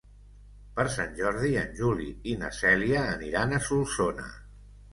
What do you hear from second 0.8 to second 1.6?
Sant Jordi